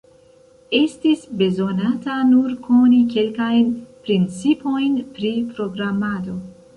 [0.77, 3.67] Estis bezonata nur koni kelkajn
[4.07, 6.35] principojn pri programado.